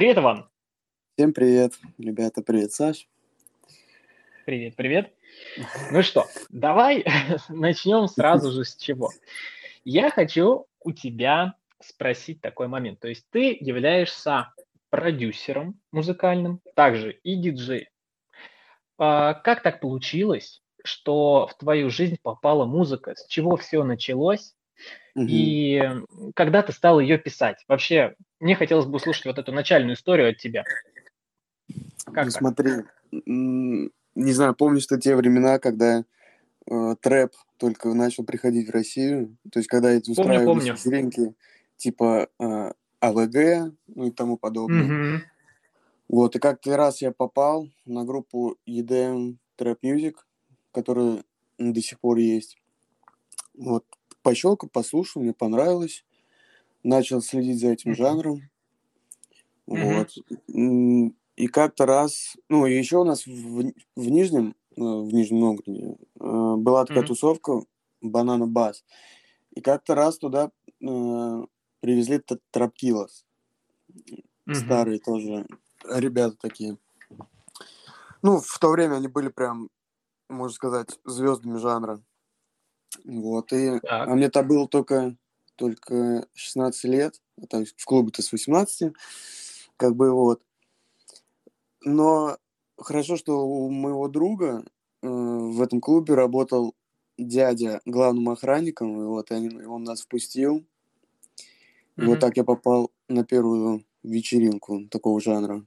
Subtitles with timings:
[0.00, 0.48] Привет, Иван.
[1.14, 3.06] Всем привет, ребята, привет, Саш.
[4.46, 5.12] Привет, привет.
[5.92, 7.04] Ну что, давай
[7.50, 9.10] начнем сразу же с чего.
[9.84, 12.98] Я хочу у тебя спросить такой момент.
[13.00, 14.54] То есть ты являешься
[14.88, 17.88] продюсером музыкальным, также и диджеем.
[18.96, 23.16] А как так получилось, что в твою жизнь попала музыка?
[23.16, 24.54] С чего все началось?
[25.14, 25.26] Угу.
[25.28, 25.82] И
[26.34, 27.64] когда ты стал ее писать?
[27.68, 30.64] Вообще, мне хотелось бы услышать вот эту начальную историю от тебя.
[32.12, 32.70] Как ну, смотри,
[33.12, 36.04] не знаю, помнишь ты те времена, когда
[36.70, 39.36] э, трэп только начал приходить в Россию?
[39.52, 41.34] То есть, когда эти устраивались вечеринки
[41.76, 45.16] типа э, АВГ, ну и тому подобное.
[45.16, 45.22] Угу.
[46.08, 50.14] Вот, и как-то раз я попал на группу EDM Trap Music,
[50.72, 51.22] которая
[51.58, 52.56] до сих пор есть.
[53.54, 53.84] Вот,
[54.22, 56.04] пощелкал, послушал, мне понравилось.
[56.82, 58.48] Начал следить за этим жанром.
[59.68, 59.98] Mm-hmm.
[59.98, 61.12] Вот.
[61.36, 65.96] И как-то раз, ну, и еще у нас в, в Нижнем, э, в Нижнем Новгороде,
[66.18, 67.06] э, была такая mm-hmm.
[67.06, 67.62] тусовка
[68.00, 68.84] Банана Бас.
[69.52, 71.44] И как-то раз туда э,
[71.80, 73.24] привезли Трапкилос.
[73.88, 74.54] Mm-hmm.
[74.54, 75.46] Старые тоже
[75.88, 76.76] ребята такие.
[78.22, 79.70] Ну, в то время они были прям,
[80.28, 82.02] можно сказать, звездами жанра.
[83.04, 83.80] Вот, и...
[83.80, 84.08] Так.
[84.08, 85.16] А мне-то было только,
[85.56, 88.92] только 16 лет, а то есть в клубе-то с 18,
[89.76, 90.42] как бы вот.
[91.82, 92.36] Но
[92.76, 94.64] хорошо, что у моего друга
[95.02, 96.74] э, в этом клубе работал
[97.16, 100.58] дядя главным охранником, и вот они, он нас впустил.
[101.96, 102.06] Mm-hmm.
[102.06, 105.64] вот так я попал на первую вечеринку такого жанра.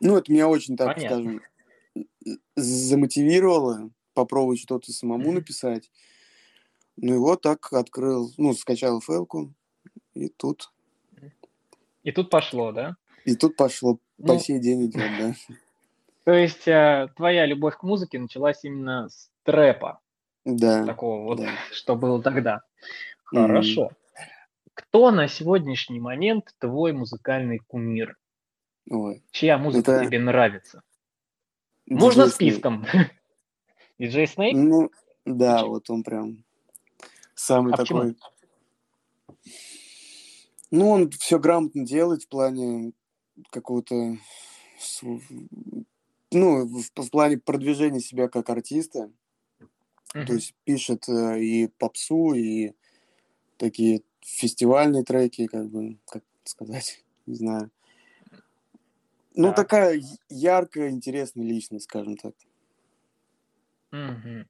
[0.00, 1.40] Ну, это меня очень, так Понятно.
[1.96, 5.90] скажем, замотивировало попробовать что-то самому написать.
[6.96, 9.52] Ну и вот так открыл, ну, скачал фэлку,
[10.14, 10.72] и тут...
[12.02, 12.96] И тут пошло, да?
[13.24, 15.34] И тут пошло, ну, по сей день идет, да.
[16.24, 20.00] То есть э, твоя любовь к музыке началась именно с трэпа?
[20.44, 20.84] Да.
[20.86, 21.50] Такого вот, да.
[21.72, 22.62] что было тогда.
[23.24, 23.90] Хорошо.
[23.90, 24.22] Mm-hmm.
[24.74, 28.16] Кто на сегодняшний момент твой музыкальный кумир?
[28.90, 29.22] Ой.
[29.30, 30.06] Чья музыка это...
[30.06, 30.82] тебе нравится?
[31.86, 32.86] Можно списком.
[33.98, 34.56] Диджей Снейк?
[34.56, 34.90] Ну,
[35.24, 35.70] да, Почему?
[35.70, 36.44] вот он прям
[37.34, 38.14] самый а такой...
[38.14, 38.16] Почему?
[40.70, 42.92] Ну, он все грамотно делает в плане
[43.50, 44.18] какого-то...
[46.32, 49.10] Ну, в, в плане продвижения себя как артиста.
[50.14, 50.26] Mm-hmm.
[50.26, 52.72] То есть пишет э, и попсу, и
[53.58, 57.70] такие фестивальные треки, как бы, как сказать, не знаю.
[59.34, 59.56] Ну, так.
[59.56, 62.34] такая яркая, интересная личность, скажем так.
[64.04, 64.46] Угу.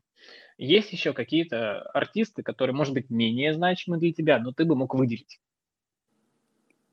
[0.58, 4.94] Есть еще какие-то артисты, которые, может быть, менее значимы для тебя, но ты бы мог
[4.94, 5.40] выделить?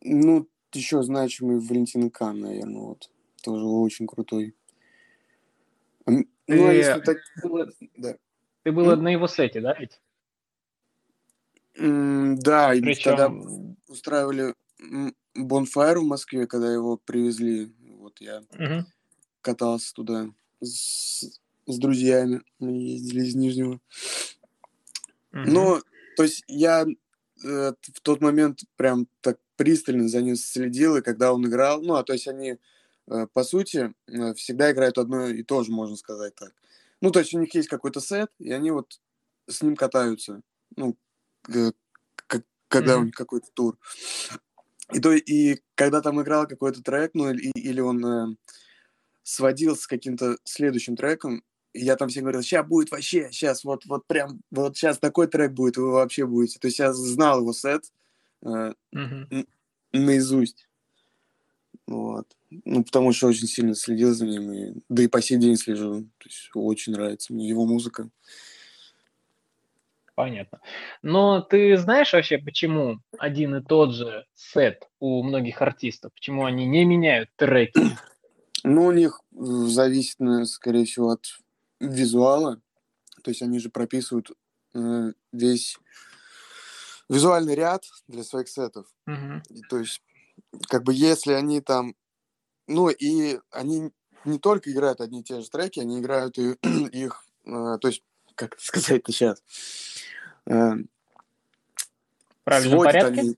[0.01, 3.09] Ну, еще значимый Валентин Кан, наверное, вот.
[3.41, 4.55] Тоже очень крутой.
[6.05, 7.17] Ну, ты, а если так...
[7.41, 8.17] Был, да.
[8.63, 8.95] Ты был mm?
[8.97, 10.01] на его сете, да, ведь?
[11.77, 12.91] Mm, да, Причем...
[12.91, 13.31] и тогда
[13.87, 14.53] устраивали
[15.35, 18.85] Бонфайр в Москве, когда его привезли вот я угу.
[19.41, 20.27] катался туда
[20.61, 22.41] с, с друзьями.
[22.59, 23.79] Мы ездили из Нижнего.
[25.31, 25.41] Угу.
[25.45, 25.81] Ну,
[26.15, 31.33] то есть я э, в тот момент прям так пристально за ним следил, и когда
[31.33, 32.57] он играл, ну, а то есть они,
[33.07, 36.53] э, по сути, э, всегда играют одно и то же, можно сказать так.
[37.01, 38.99] Ну, то есть у них есть какой-то сет, и они вот
[39.47, 40.41] с ним катаются,
[40.75, 40.95] ну,
[41.49, 41.71] э,
[42.67, 42.99] когда mm-hmm.
[42.99, 43.77] у них какой-то тур.
[44.91, 48.35] И, то, и когда там играл какой-то трек, ну или, или он э,
[49.21, 53.85] сводил с каким-то следующим треком, и я там всем говорил, сейчас будет вообще, сейчас вот,
[53.85, 56.59] вот прям, вот сейчас такой трек будет, вы вообще будете.
[56.59, 57.83] То есть я знал его сет
[58.43, 59.47] э, mm-hmm.
[59.93, 60.67] наизусть.
[61.87, 62.27] Вот.
[62.65, 66.03] Ну, потому что очень сильно следил за ним, и, да и по сей день слежу.
[66.19, 68.09] То есть очень нравится мне его музыка.
[70.15, 70.61] Понятно.
[71.01, 76.13] Но ты знаешь вообще, почему один и тот же сет у многих артистов?
[76.13, 77.81] Почему они не меняют треки?
[78.63, 81.25] Ну, у них зависит, скорее всего, от
[81.87, 82.61] визуала.
[83.23, 84.31] То есть они же прописывают
[84.73, 85.77] э, весь
[87.09, 88.87] визуальный ряд для своих сетов.
[89.07, 89.43] Угу.
[89.49, 90.01] И, то есть,
[90.67, 91.95] как бы, если они там...
[92.67, 93.91] Ну, и они
[94.25, 96.53] не только играют одни и те же треки, они играют и
[96.91, 97.23] их...
[97.45, 98.03] Э, то есть,
[98.35, 99.43] как сказать-то сейчас?
[100.45, 100.73] Э,
[102.43, 103.21] Правильно, порядке?
[103.21, 103.37] Они,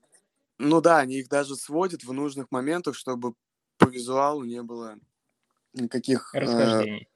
[0.58, 3.34] ну да, они их даже сводят в нужных моментах, чтобы
[3.78, 4.96] по визуалу не было
[5.74, 7.02] никаких э, расхождений.
[7.02, 7.15] Э,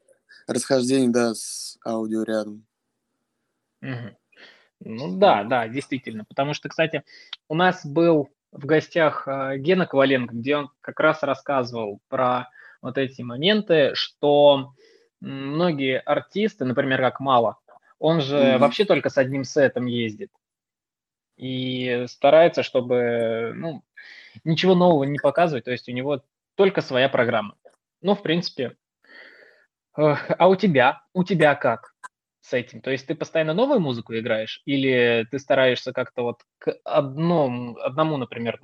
[0.50, 2.66] расхождений, да, с аудио рядом.
[3.82, 4.16] Угу.
[4.80, 6.24] Ну да, да, действительно.
[6.24, 7.04] Потому что, кстати,
[7.48, 12.48] у нас был в гостях э, Гена Коваленко, где он как раз рассказывал про
[12.82, 14.72] вот эти моменты, что
[15.20, 17.58] многие артисты, например, как Мало,
[17.98, 18.58] он же mm-hmm.
[18.58, 20.30] вообще только с одним сетом ездит
[21.40, 23.82] и старается, чтобы ну,
[24.44, 26.22] ничего нового не показывать, то есть у него
[26.54, 27.54] только своя программа.
[28.02, 28.76] Ну, в принципе.
[29.94, 31.02] А у тебя?
[31.14, 31.94] У тебя как
[32.40, 32.80] с этим?
[32.80, 38.16] То есть ты постоянно новую музыку играешь или ты стараешься как-то вот к одному, одному,
[38.16, 38.60] например,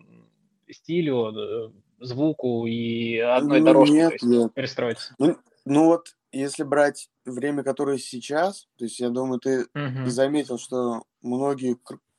[0.71, 1.71] стилю, э,
[2.01, 4.55] звуку и одной ну, дорожке нет, нет.
[4.55, 5.15] перестроиться?
[5.19, 10.07] Ну, ну вот, если брать время, которое сейчас, то есть я думаю, ты угу.
[10.07, 11.77] заметил, что многие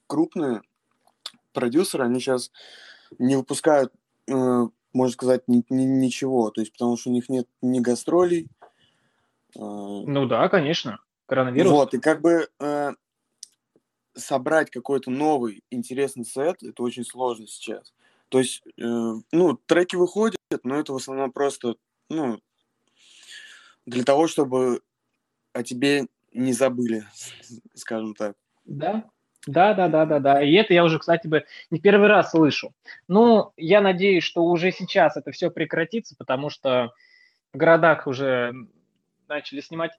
[0.08, 0.62] крупные
[1.54, 2.52] продюсеры, они сейчас
[3.20, 3.94] не выпускают,
[4.28, 8.48] э, можно сказать, ни, ни, ничего, то есть потому что у них нет ни гастролей.
[9.60, 11.72] Ну да, конечно, коронавирус.
[11.72, 12.92] Вот, и как бы э,
[14.14, 17.94] собрать какой-то новый интересный сет, это очень сложно сейчас.
[18.30, 21.76] То есть, э, ну, треки выходят, но это в основном просто,
[22.10, 22.40] ну,
[23.86, 24.82] для того, чтобы
[25.54, 27.06] о тебе не забыли,
[27.74, 28.36] скажем так.
[28.66, 29.06] Да,
[29.48, 30.44] да, да, да, да, да.
[30.44, 32.74] И это я уже, кстати, бы не первый раз слышу.
[33.08, 36.94] Ну, я надеюсь, что уже сейчас это все прекратится, потому что
[37.54, 38.54] в городах уже
[39.28, 39.92] начали снимать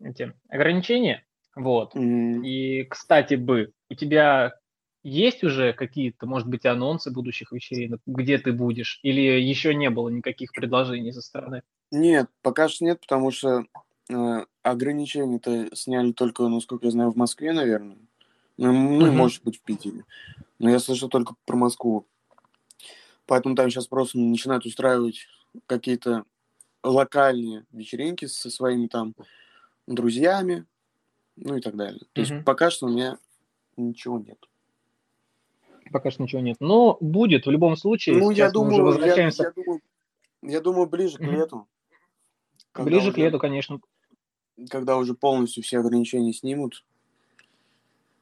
[0.00, 1.24] эти ограничения.
[1.54, 1.94] Вот.
[1.94, 2.44] Mm-hmm.
[2.44, 4.54] И, кстати, бы, у тебя
[5.04, 9.00] есть уже какие-то, может быть, анонсы будущих вечеринок, где ты будешь?
[9.02, 11.62] Или еще не было никаких предложений со стороны?
[11.90, 13.66] Нет, пока что нет, потому что
[14.08, 17.98] э, ограничения-то сняли только, насколько я знаю, в Москве, наверное.
[18.56, 19.12] Ну, ну угу.
[19.12, 20.04] может быть, в Питере.
[20.58, 22.06] Но я слышал только про Москву.
[23.26, 25.26] Поэтому там сейчас просто начинают устраивать
[25.66, 26.24] какие-то
[26.84, 29.14] локальные вечеринки со своими там
[29.86, 30.66] друзьями,
[31.36, 32.00] ну и так далее.
[32.12, 32.30] То угу.
[32.30, 33.18] есть пока что у меня
[33.76, 34.38] ничего нет.
[35.92, 36.56] Пока что ничего нет.
[36.60, 38.16] Но будет в любом случае.
[38.16, 39.42] Ну, я думаю, уже возвращаемся...
[39.42, 39.80] я, я, думаю,
[40.42, 41.66] я думаю, ближе к лету.
[42.74, 43.80] Ближе уже, к лету, конечно.
[44.70, 46.84] Когда уже полностью все ограничения снимут,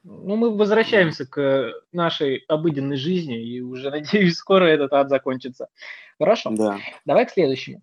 [0.03, 5.69] ну, мы возвращаемся к нашей обыденной жизни, и уже, надеюсь, скоро этот ад закончится.
[6.17, 6.51] Хорошо.
[6.51, 6.79] Да.
[7.05, 7.81] Давай к следующему.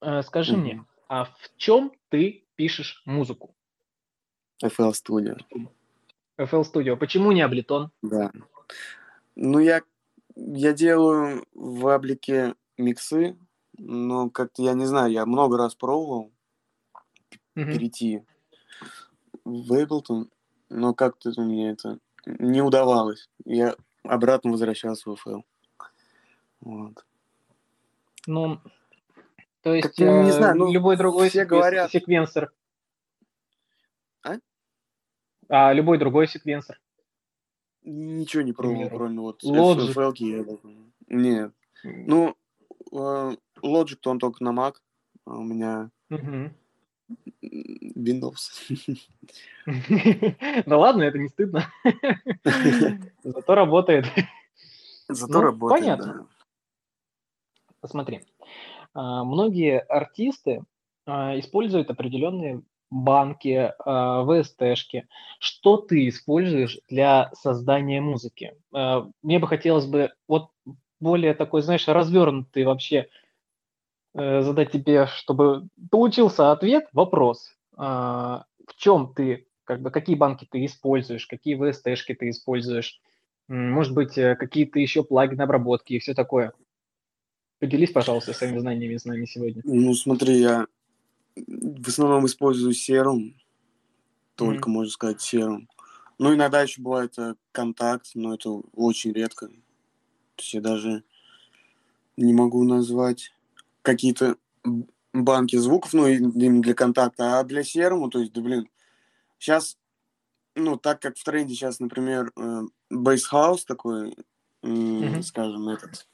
[0.00, 0.60] Э, скажи mm-hmm.
[0.60, 3.54] мне, а в чем ты пишешь музыку?
[4.62, 5.38] FL Studio.
[6.38, 6.96] FL Studio.
[6.96, 7.88] Почему не Ableton?
[8.02, 8.30] Да.
[9.36, 9.82] Ну, я,
[10.34, 13.36] я делаю в Аблике миксы,
[13.78, 16.30] но как-то, я не знаю, я много раз пробовал
[17.56, 17.64] mm-hmm.
[17.64, 18.22] перейти
[19.44, 20.28] в Ableton,
[20.68, 23.28] но как-то мне это не удавалось.
[23.44, 25.40] Я обратно возвращался в ФЛ.
[26.60, 27.04] Вот.
[28.26, 28.60] Ну,
[29.62, 31.90] то есть, ну, не знаю, ну, любой другой все говорят...
[31.90, 32.52] секвенсор.
[34.22, 34.36] А?
[35.48, 35.72] а?
[35.72, 36.80] Любой другой секвенсор.
[37.82, 39.92] Ничего не пробовал, кроме вот Logic.
[39.92, 40.82] FL.
[41.08, 41.52] Нет.
[41.82, 42.36] Ну,
[42.92, 44.76] э, Logic, то он только на Mac,
[45.26, 46.50] а у меня угу.
[47.42, 48.36] Windows.
[50.66, 51.70] Да ладно, это не стыдно.
[53.22, 54.06] Зато работает.
[55.08, 56.28] Зато ну, работает, Понятно.
[57.80, 58.22] Посмотри.
[58.94, 60.62] А, многие артисты
[61.06, 65.06] а, используют определенные банки, а, VST-шки.
[65.38, 68.54] Что ты используешь для создания музыки?
[69.22, 70.50] Мне бы хотелось бы вот
[71.00, 73.08] более такой, знаешь, развернутый вообще
[74.14, 77.54] Э, задать тебе, чтобы получился ответ, вопрос.
[77.76, 83.00] В чем ты, как бы, какие банки ты используешь, какие VST-шки ты используешь,
[83.48, 86.52] может быть, э, какие-то еще плагины обработки и все такое.
[87.60, 89.60] Поделись, пожалуйста, своими знаниями с нами сегодня.
[89.64, 90.66] Ну, смотри, я
[91.36, 93.36] в основном использую серум,
[94.34, 94.72] только, mm-hmm.
[94.72, 95.68] можно сказать, серум.
[96.18, 99.48] Ну, иногда еще бывает э, контакт, но это очень редко.
[99.48, 99.52] То
[100.38, 101.04] есть я даже
[102.16, 103.32] не могу назвать
[103.82, 104.36] какие-то
[105.12, 108.68] банки звуков, ну, именно для контакта, а для серому, то есть, да, блин,
[109.38, 109.78] сейчас,
[110.54, 112.32] ну, так как в тренде сейчас, например,
[112.90, 114.14] bass house такой,
[114.62, 115.22] mm-hmm.
[115.22, 116.06] скажем, этот,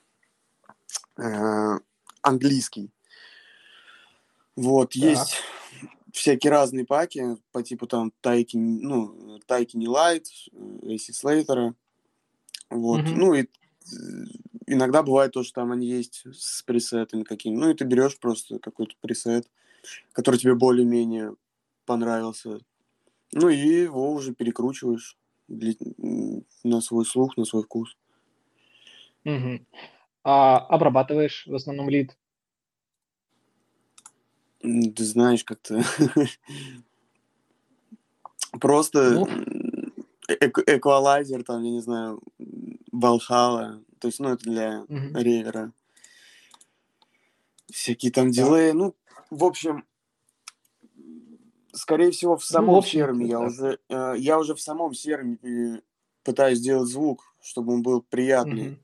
[1.16, 1.78] э,
[2.22, 2.90] английский,
[4.56, 4.96] вот, так.
[4.96, 5.36] есть
[6.12, 10.26] всякие разные паки по типу там Тайки, ну, Тайки не Лайт,
[10.82, 11.74] AC Slater а,
[12.70, 13.14] вот, mm-hmm.
[13.14, 13.46] ну, и
[14.66, 17.56] иногда бывает то, что там они есть с пресетами какими.
[17.56, 19.48] Ну, и ты берешь просто какой-то пресет,
[20.12, 21.34] который тебе более-менее
[21.84, 22.60] понравился.
[23.32, 25.16] Ну, и его уже перекручиваешь
[25.48, 27.96] на свой слух, на свой вкус.
[29.24, 29.60] Угу.
[30.28, 32.18] А обрабатываешь в основном лид?
[34.58, 35.84] Ты знаешь, как-то
[38.60, 39.28] просто ну.
[40.28, 42.20] эквалайзер, там, я не знаю,
[42.92, 45.72] Valhalla, То есть, ну, это для ревера.
[47.70, 48.72] Всякие там дилеи.
[48.72, 48.96] Ну,
[49.30, 49.84] в общем,
[51.72, 55.82] скорее всего, в ну, самом серме я уже, э, я уже в самом серме э,
[56.24, 58.80] пытаюсь сделать звук, чтобы он был приятный.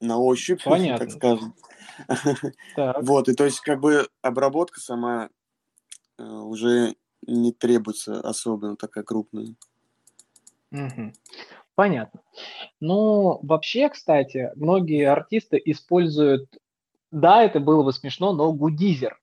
[0.00, 1.06] На ощупь, Понятно.
[1.06, 1.54] так скажем.
[2.76, 3.02] Так.
[3.02, 5.28] Вот, и то есть как бы обработка сама
[6.18, 9.54] э, уже не требуется особенно такая крупная.
[10.72, 11.12] Угу.
[11.74, 12.20] Понятно.
[12.80, 16.48] Ну, вообще, кстати, многие артисты используют,
[17.10, 19.20] да, это было бы смешно, но гудизер.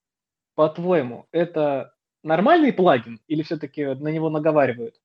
[0.55, 1.93] По-твоему, это
[2.23, 4.99] нормальный плагин или все-таки на него наговаривают?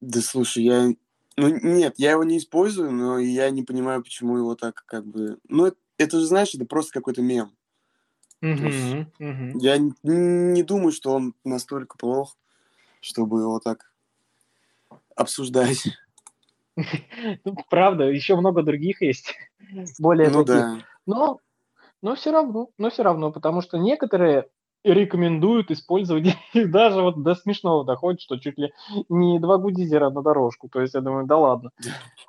[0.00, 0.94] Да слушай, я...
[1.38, 5.38] Ну, нет, я его не использую, но я не понимаю, почему его так как бы...
[5.48, 7.52] Ну, это, это же, знаешь, это просто какой-то мем.
[8.42, 9.52] Uh-huh, uh-huh.
[9.60, 12.36] Я не, не думаю, что он настолько плох,
[13.00, 13.92] чтобы его так
[15.14, 15.84] обсуждать.
[17.44, 19.34] Ну, правда, еще много других есть,
[19.98, 20.62] более ну, таких.
[20.62, 20.78] Да.
[21.06, 21.40] Но,
[22.02, 24.46] но все равно, но все равно, потому что некоторые
[24.92, 28.72] рекомендуют использовать, и даже вот до смешного доходит, что чуть ли
[29.08, 30.68] не два гудизера на дорожку.
[30.68, 31.70] То есть я думаю, да ладно.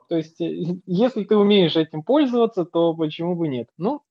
[0.08, 3.70] То есть э, если ты умеешь этим пользоваться, то почему бы нет?
[3.78, 4.02] Ну,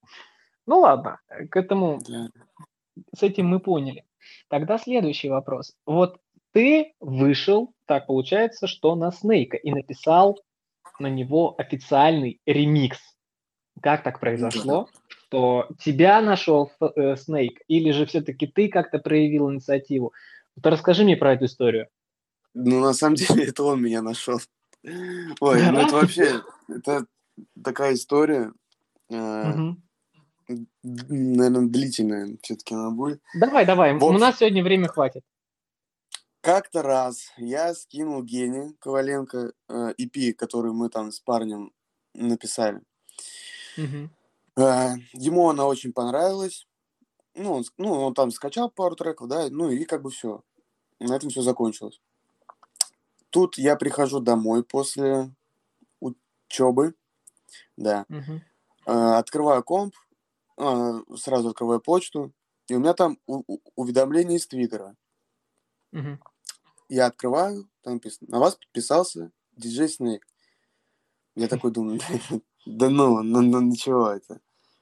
[0.66, 2.00] ну ладно, к этому,
[3.14, 4.04] с этим мы поняли.
[4.48, 5.74] Тогда следующий вопрос.
[5.86, 6.18] Вот
[6.52, 10.38] ты вышел, так получается, что на Снейка и написал
[10.98, 12.98] на него официальный ремикс.
[13.80, 14.88] Как так произошло?
[15.28, 20.14] Что тебя нашел э, Снейк, или же все-таки ты как-то проявил инициативу?
[20.56, 21.88] Вот расскажи мне про эту историю.
[22.54, 24.38] Ну, на самом деле, это он меня нашел.
[24.82, 27.04] Ой, ну это вообще, это
[27.62, 28.52] такая история,
[29.11, 29.75] э,
[30.49, 33.20] наверное, длительная все-таки она будет.
[33.38, 35.25] Давай, давай, у нас сегодня время хватит.
[36.40, 41.73] Как-то раз я скинул Гене Коваленко э, EP, который мы там с парнем
[42.14, 42.80] написали.
[43.76, 44.08] Угу.
[44.58, 46.66] Э, ему она очень понравилась.
[47.34, 50.42] Ну он, ну, он там скачал пару треков, да, ну и как бы все.
[50.98, 52.00] На этом все закончилось.
[53.30, 55.32] Тут я прихожу домой после
[56.00, 56.94] учебы,
[57.76, 58.04] да.
[58.08, 58.92] Угу.
[58.92, 59.94] Открываю комп,
[60.56, 62.32] э, сразу открываю почту,
[62.66, 63.18] и у меня там
[63.76, 64.96] уведомление из Твиттера.
[65.92, 66.18] Угу.
[66.88, 70.26] Я открываю, там написано, на вас подписался диджей Снейк.
[71.36, 72.00] Я такой думаю,
[72.66, 74.40] да ну, ну, ну ничего это.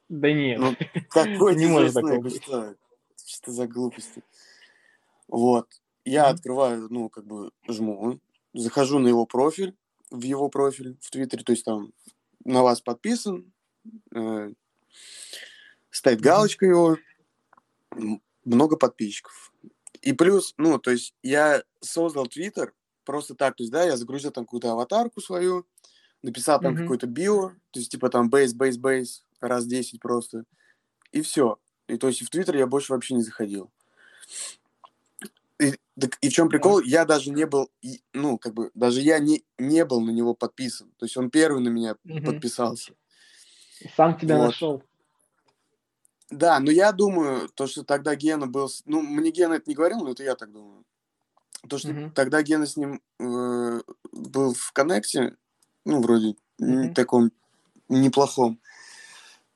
[0.08, 0.58] Да нет.
[0.58, 0.76] Ну,
[1.10, 2.42] какой не может Снейк?
[2.42, 2.76] Что?
[3.26, 4.22] что за глупости?
[5.28, 5.68] Вот.
[6.04, 8.20] Я открываю, ну, как бы жму,
[8.54, 9.76] захожу на его профиль,
[10.10, 11.92] в его профиль в Твиттере, то есть там
[12.44, 13.52] на вас подписан,
[14.14, 14.52] э,
[15.90, 16.96] стоит галочка его,
[18.44, 19.52] много подписчиков.
[20.00, 22.72] И плюс, ну, то есть я создал Твиттер
[23.04, 25.66] просто так, то есть, да, я загрузил там какую-то аватарку свою,
[26.22, 26.82] написал там mm-hmm.
[26.82, 30.44] какой-то био, то есть, типа там бейс, бейс, бейс, раз 10 просто,
[31.12, 31.58] и все.
[31.88, 33.70] И то есть в Твиттер я больше вообще не заходил.
[35.58, 36.80] И, так, и в чем прикол?
[36.80, 37.70] Я даже не был,
[38.12, 40.90] ну, как бы, даже я не, не был на него подписан.
[40.98, 42.24] То есть он первый на меня mm-hmm.
[42.24, 42.92] подписался.
[43.96, 44.46] Сам тебя вот.
[44.46, 44.82] нашел.
[46.30, 48.68] Да, но я думаю, то, что тогда Гена был...
[48.84, 50.84] Ну, мне Гена это не говорил, но это я так думаю.
[51.68, 52.10] То, что mm-hmm.
[52.12, 53.80] тогда Гена с ним э,
[54.12, 55.36] был в коннекте,
[55.84, 56.94] ну, вроде mm-hmm.
[56.94, 57.30] таком
[57.88, 58.60] неплохом.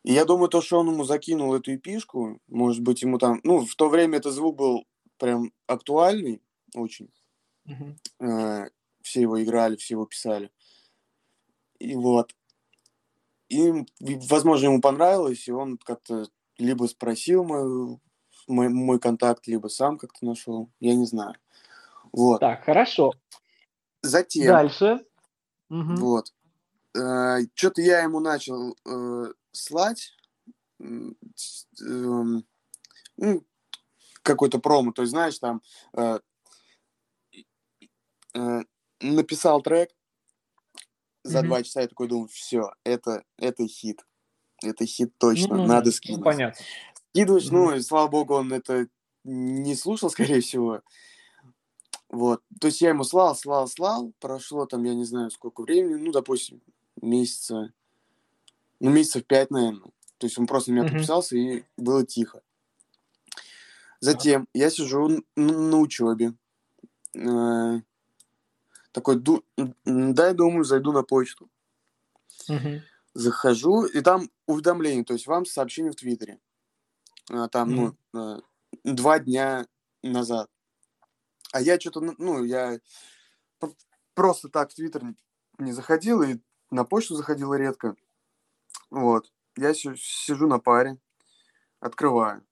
[0.02, 3.40] И я думаю, то, что он ему закинул эту эпишку, может быть, ему там...
[3.44, 4.84] Ну, в то время этот звук был
[5.18, 6.42] прям актуальный
[6.74, 7.10] очень.
[8.20, 8.68] Э,
[9.02, 10.50] все его играли, все его писали.
[11.78, 12.34] И вот.
[13.48, 13.72] И,
[14.28, 16.26] возможно, ему понравилось, и он как-то
[16.56, 17.98] либо спросил мой,
[18.46, 20.70] мой, мой контакт, либо сам как-то нашел.
[20.78, 21.34] Я не знаю.
[22.12, 22.40] Вот.
[22.40, 23.12] Так, хорошо.
[24.02, 24.46] Затем.
[24.46, 25.04] Дальше.
[25.68, 25.96] Угу.
[25.96, 26.32] Вот.
[26.96, 30.16] Э, Что-то я ему начал э, слать.
[30.80, 30.84] Э,
[33.16, 33.46] ну,
[34.22, 34.92] какой-то промо.
[34.92, 35.62] То есть, знаешь, там
[35.96, 36.18] э,
[38.34, 38.60] э,
[39.00, 39.90] написал трек
[41.22, 44.04] за mm два часа, я такой думаю, все, это, это хит.
[44.62, 46.18] Это хит точно, ну, надо скинуть.
[46.18, 46.64] Ну, понятно.
[47.10, 47.52] Скидываешь, mm-hmm.
[47.52, 48.88] ну, и слава богу, он это
[49.24, 50.82] не слушал, скорее всего.
[52.08, 52.42] Вот.
[52.60, 54.12] То есть я ему слал, слал, слал.
[54.18, 55.94] Прошло там, я не знаю, сколько времени.
[55.94, 56.60] Ну, допустим,
[57.00, 57.72] месяца...
[58.80, 59.90] Ну, месяцев пять, наверное.
[60.18, 60.92] То есть он просто на меня mm-hmm.
[60.92, 62.42] подписался, и было тихо.
[64.00, 66.34] Затем я сижу на, учебе.
[67.14, 67.80] Э,
[68.92, 69.44] такой, ду...
[69.84, 71.50] дай, думаю, зайду на почту.
[72.48, 72.80] Mm-hmm.
[73.12, 76.38] Захожу, и там уведомление, то есть вам сообщение в Твиттере.
[77.28, 77.96] А, там, mm-hmm.
[78.12, 78.42] ну,
[78.84, 79.66] два дня
[80.02, 80.48] назад.
[81.52, 82.78] А я что-то, ну, я
[84.14, 85.14] просто так в Твиттер
[85.58, 86.38] не заходил, и
[86.70, 87.96] на почту заходила редко.
[88.90, 89.32] Вот.
[89.56, 90.98] Я сижу на паре,
[91.80, 92.42] открываю.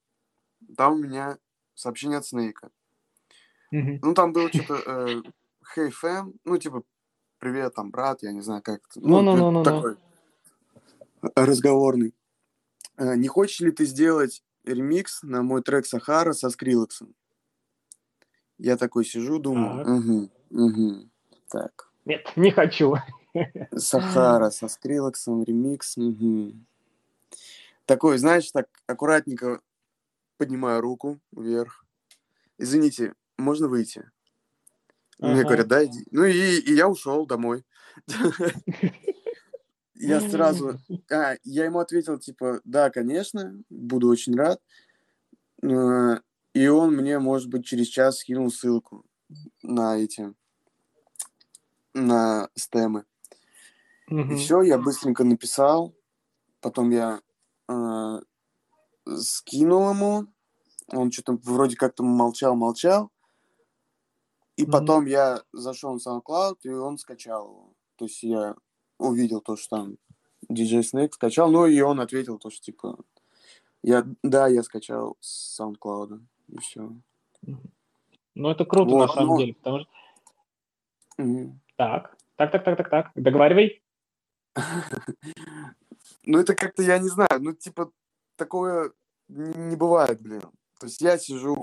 [0.77, 1.39] Там у меня
[1.75, 2.71] сообщение от Снейка.
[3.73, 3.99] Mm-hmm.
[4.03, 5.23] Ну, там было что-то э,
[5.77, 6.83] Hey fam, ну, типа,
[7.39, 9.01] привет, там, брат, я не знаю, как это.
[9.01, 9.97] Ну, ну, ну, ну, такой
[11.35, 12.15] разговорный.
[12.97, 17.15] Э, не хочешь ли ты сделать ремикс на мой трек Сахара со Скрилексом?
[18.59, 19.95] Я такой сижу, думаю, так.
[19.95, 21.11] угу, угу,
[21.49, 21.93] так.
[22.05, 22.97] Нет, не хочу.
[23.77, 26.55] Сахара со Скрилексом, ремикс, угу.
[27.85, 29.61] Такой, знаешь, так аккуратненько
[30.37, 31.85] поднимаю руку вверх.
[32.59, 34.11] Извините, можно выйти?
[35.21, 35.33] Ага.
[35.33, 36.05] Мне говорят, да, иди.
[36.11, 37.65] Ну и, и я ушел домой.
[40.01, 40.79] Я сразу...
[41.11, 44.63] А, я ему ответил, типа, да, конечно, буду очень рад.
[45.61, 46.21] Э,
[46.55, 49.05] и он мне, может быть, через час скинул ссылку
[49.61, 50.33] на эти...
[51.95, 53.07] на стемы.
[54.09, 55.95] И все, я быстренько написал.
[56.61, 57.21] Потом я
[57.69, 58.21] э,
[59.17, 60.27] скинул ему.
[60.93, 63.11] Он что-то вроде как-то молчал-молчал.
[64.57, 64.71] И mm-hmm.
[64.71, 67.73] потом я зашел на SoundCloud, и он скачал его.
[67.97, 68.57] То есть я
[68.99, 69.97] увидел то, что там
[70.51, 72.99] DJ Snake скачал, ну и он ответил то, что типа,
[73.83, 76.91] я, да, я скачал с SoundCloud, и все.
[78.35, 79.39] Ну это круто вот, на самом ну...
[79.39, 79.91] деле, потому что...
[81.21, 81.53] Mm-hmm.
[81.77, 83.83] Так, так, так, так, так, так, договаривай.
[86.25, 87.91] ну это как-то, я не знаю, ну типа
[88.37, 88.93] такое
[89.29, 90.43] не бывает, блин.
[90.81, 91.57] То есть я сижу...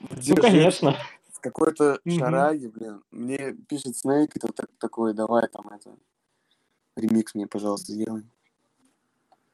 [0.00, 0.96] Ну, конечно
[1.38, 5.94] в какой-то шараге, блин, мне пишет Снейк, это так, такой, давай там это,
[6.96, 8.24] ремикс мне, пожалуйста, сделай.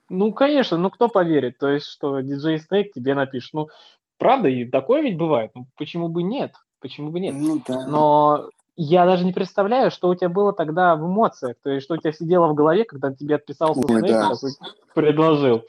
[0.08, 3.52] Ну, конечно, ну кто поверит, то есть, что диджей Снейк тебе напишет.
[3.52, 3.68] Ну,
[4.16, 7.34] правда, и такое ведь бывает, ну, почему бы нет, почему бы нет.
[7.34, 7.86] Ну, да.
[7.86, 11.94] Но я даже не представляю, что у тебя было тогда в эмоциях, то есть, что
[11.94, 14.32] у тебя сидело в голове, когда тебе отписался Ой, да.
[14.94, 15.64] предложил.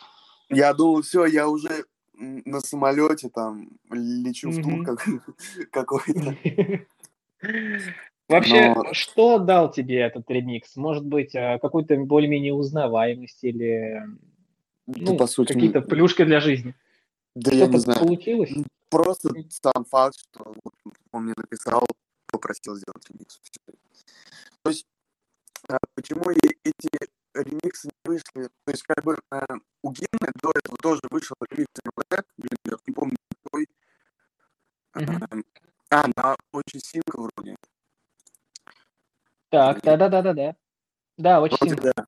[0.49, 1.85] Я думал, все, я уже
[2.17, 5.05] на самолете там лечу в тур как,
[5.71, 6.35] какой-то.
[8.27, 8.93] Вообще, Но...
[8.93, 10.75] что дал тебе этот ремикс?
[10.75, 14.01] Может быть, а, какую-то более-менее узнаваемость или
[14.87, 16.73] ну, да, по сути, какие-то плюшки для жизни?
[17.35, 17.99] Да я не знаю.
[17.99, 18.51] получилось?
[18.89, 20.55] Просто сам факт, что
[21.11, 21.85] он мне написал,
[22.35, 23.39] попросил сделать ремикс.
[24.61, 24.85] То есть,
[25.69, 26.89] а, почему эти
[27.33, 28.49] ремиксы не вышли.
[28.65, 29.41] То есть, как бы э,
[29.81, 33.67] у Гены до этого тоже вышел ремикс МВД, блин, я не помню какой.
[34.95, 35.45] Mm-hmm.
[35.89, 37.55] а, на очень сингл вроде.
[39.49, 40.55] Так, да-да-да-да-да.
[41.17, 41.91] Да, очень вроде, сингл.
[41.95, 42.05] Да.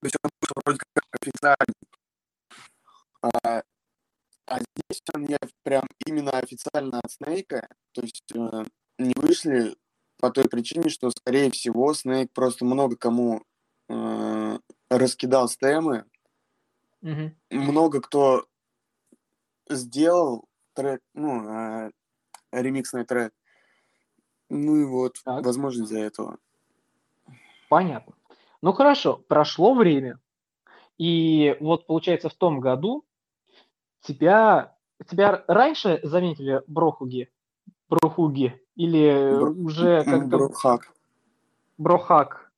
[0.00, 1.92] То есть он вышел вроде как официальный.
[3.22, 3.62] А,
[4.46, 7.68] а здесь он не прям именно официально от Снейка.
[7.92, 8.64] То есть э,
[8.98, 9.76] не вышли
[10.18, 13.42] по той причине, что, скорее всего, Снейк просто много кому
[13.88, 16.04] э, раскидал стемы.
[17.02, 17.32] Угу.
[17.50, 18.46] Много кто
[19.68, 21.90] сделал трек, ну, э,
[22.52, 23.32] ремиксный трек.
[24.48, 25.44] Ну и вот, так.
[25.44, 26.38] возможно, из-за этого.
[27.68, 28.14] Понятно.
[28.60, 30.20] Ну хорошо, прошло время.
[30.98, 33.04] И вот получается в том году
[34.02, 34.76] тебя,
[35.10, 37.28] тебя раньше заметили Брохуги?
[37.88, 38.61] Брохуги?
[38.76, 39.50] Или Бро...
[39.50, 40.38] уже как-то...
[40.38, 40.92] Брохак.
[41.78, 42.52] Брохак.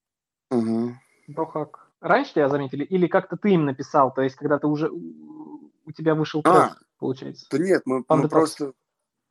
[0.50, 0.92] Угу.
[1.28, 1.90] Брохак.
[2.00, 2.84] Раньше тебя заметили?
[2.84, 4.12] Или как-то ты им написал?
[4.12, 4.90] То есть, когда ты уже...
[4.90, 7.46] У тебя вышел трек, а, получается?
[7.50, 8.72] Да нет, мы, мы просто...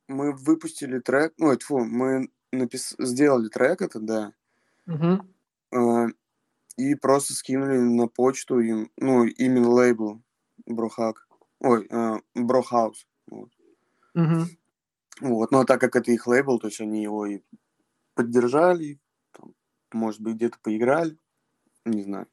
[0.08, 1.32] Мы выпустили трек...
[1.40, 2.94] Ой, тьфу, мы напис...
[2.98, 4.32] сделали трек это, да.
[4.86, 5.20] Угу.
[5.76, 6.06] А,
[6.76, 10.20] и просто скинули на почту им, ну, именно лейбл
[10.66, 11.26] Брохак.
[11.60, 13.06] Ой, а, Брохаус.
[13.28, 13.50] Вот.
[14.14, 14.46] Угу.
[15.20, 17.40] Вот, а так как это их лейбл, то есть они его и
[18.14, 18.98] поддержали,
[19.32, 19.54] там,
[19.92, 21.16] может быть, где-то поиграли.
[21.84, 22.26] Не знаю.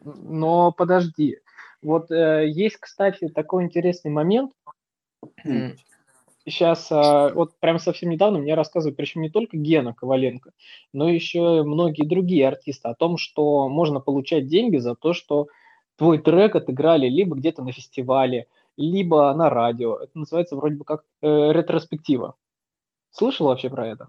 [0.00, 1.38] Но подожди.
[1.82, 4.52] Вот э, есть, кстати, такой интересный момент.
[6.46, 10.52] Сейчас, э, вот прям совсем недавно мне рассказывают, причем не только Гена Коваленко,
[10.92, 15.48] но еще и многие другие артисты о том, что можно получать деньги за то, что
[15.96, 19.96] твой трек отыграли либо где-то на фестивале, либо на радио.
[19.96, 22.34] Это называется вроде бы как э, ретроспектива.
[23.10, 24.08] Слышал вообще про это?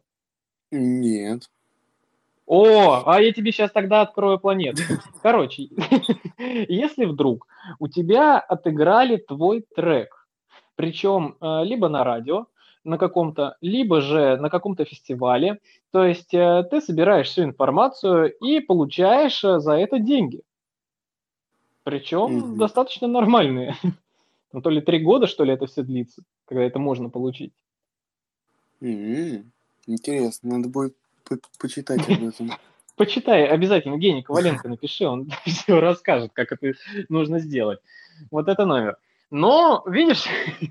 [0.71, 1.49] Нет.
[2.45, 4.81] О, а я тебе сейчас тогда открою планету.
[5.23, 5.69] Короче,
[6.37, 7.47] если вдруг
[7.79, 10.27] у тебя отыграли твой трек,
[10.75, 12.47] причем э, либо на радио,
[12.83, 15.59] на каком-то, либо же на каком-то фестивале,
[15.91, 20.41] то есть э, ты собираешь всю информацию и получаешь э, за это деньги.
[21.83, 22.55] Причем mm-hmm.
[22.57, 23.75] достаточно нормальные.
[24.53, 27.53] Ну, то ли три года, что ли, это все длится, когда это можно получить.
[28.81, 29.45] Mm-hmm.
[29.87, 30.95] Интересно, надо будет
[31.59, 32.51] почитать об этом.
[32.97, 36.73] Почитай обязательно, Гений Коваленко напиши, он все расскажет, как это
[37.09, 37.79] нужно сделать.
[38.29, 38.97] Вот это номер.
[39.31, 40.25] Но, видишь,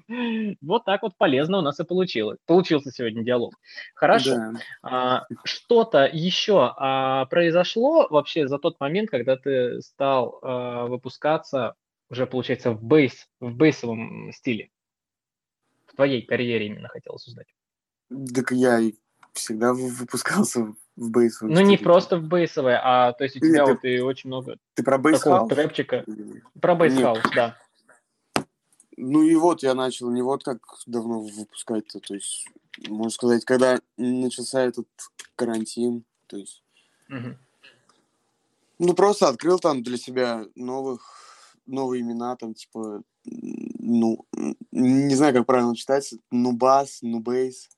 [0.61, 2.39] вот так вот полезно у нас и получилось.
[2.47, 3.55] Получился сегодня диалог.
[3.95, 4.37] Хорошо.
[4.37, 4.53] Да.
[4.83, 11.75] А, что-то еще а, произошло вообще за тот момент, когда ты стал а, выпускаться
[12.11, 14.71] уже, получается, в bass, в bass овом стиле?
[15.87, 17.47] В твоей карьере именно хотелось узнать.
[18.35, 18.81] Так я
[19.33, 23.41] всегда выпускался в bass овом Ну, не просто в bass овое, а то есть у
[23.41, 26.05] тебя Нет, вот ты, и очень много ты про bass такого trap чика.
[26.61, 27.57] Про bass house, да.
[28.97, 32.47] Ну и вот я начал не вот как давно выпускать-то, то есть,
[32.87, 34.89] можно сказать, когда начался этот
[35.37, 36.63] карантин, то есть,
[37.09, 37.37] угу.
[38.79, 41.30] ну просто открыл там для себя новых,
[41.71, 44.27] новые имена, там типа, ну,
[44.71, 47.69] не знаю, как правильно читать, Нубас, Нубейс,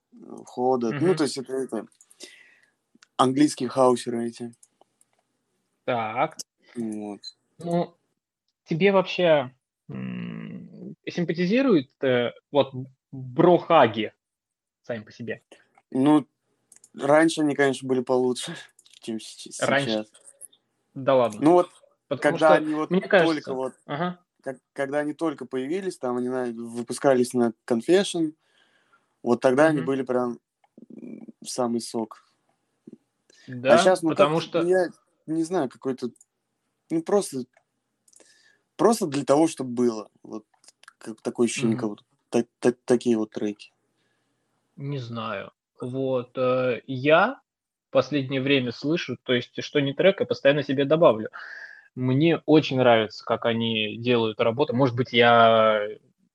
[0.46, 1.06] Хода, угу.
[1.06, 1.86] ну то есть это, это
[3.16, 4.52] английские хаусеры эти.
[5.84, 6.36] Так.
[6.74, 7.20] Вот.
[7.58, 7.94] Ну,
[8.64, 9.54] тебе вообще
[11.08, 12.72] симпатизируют э, вот
[13.10, 14.12] брохаги
[14.82, 15.42] сами по себе?
[15.90, 16.26] Ну,
[16.94, 18.54] раньше они, конечно, были получше,
[19.00, 19.60] чем сейчас.
[19.68, 20.06] Раньше?
[20.94, 21.40] Да ладно.
[21.40, 21.70] Ну вот,
[22.16, 23.34] Потому когда что, они вот мне кажется...
[23.34, 24.18] только вот, ага.
[24.42, 28.34] как, когда они только появились, там они на, выпускались на Confession,
[29.22, 29.70] вот тогда mm-hmm.
[29.70, 30.38] они были прям
[31.44, 32.24] самый сок.
[33.46, 34.62] Да, а сейчас, ну, потому что...
[34.62, 34.88] Я
[35.26, 36.10] не знаю, какой-то...
[36.90, 37.44] Ну, просто...
[38.76, 40.10] Просто для того, чтобы было.
[40.22, 40.44] Вот
[40.98, 41.80] как такое ощущение, mm-hmm.
[41.80, 43.72] как вот так, так, такие вот треки.
[44.76, 45.52] Не знаю.
[45.80, 47.40] Вот э, я
[47.88, 51.28] в последнее время слышу, то есть что не трек, я постоянно себе добавлю.
[51.94, 54.74] Мне очень нравится, как они делают работу.
[54.74, 55.86] Может быть, я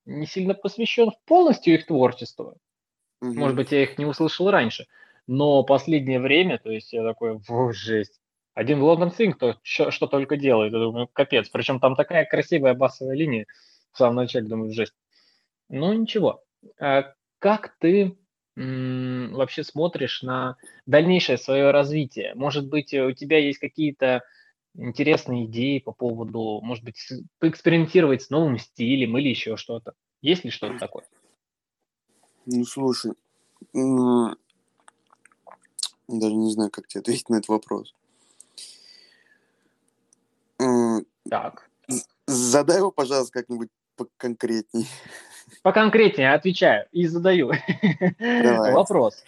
[0.05, 2.57] не сильно посвящен полностью их творчеству.
[3.23, 3.33] Mm-hmm.
[3.33, 4.87] Может быть, я их не услышал раньше.
[5.25, 8.21] Но последнее время, то есть я такой, в жесть.
[8.53, 11.49] Один Лондон Синг, то что, что только делает, я думаю, капец.
[11.49, 13.45] Причем там такая красивая басовая линия
[13.91, 14.93] в самом начале, думаю, жесть.
[15.69, 16.43] Ну, ничего.
[16.79, 18.17] А как ты
[18.55, 22.33] м- вообще смотришь на дальнейшее свое развитие?
[22.35, 24.23] Может быть, у тебя есть какие-то
[24.77, 29.93] интересные идеи по поводу, может быть, поэкспериментировать с новым стилем или еще что-то?
[30.21, 31.05] Есть ли что-то такое?
[32.45, 33.11] Ну, слушай,
[33.73, 34.35] даже
[36.35, 37.93] не знаю, как тебе ответить на этот вопрос.
[41.29, 41.69] Так.
[42.25, 44.87] Задай его, пожалуйста, как-нибудь поконкретней.
[45.61, 47.51] Поконкретнее отвечаю и задаю
[48.19, 48.73] Давай.
[48.73, 49.23] вопрос.